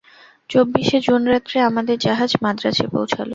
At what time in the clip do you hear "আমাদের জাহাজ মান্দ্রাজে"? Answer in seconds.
1.69-2.85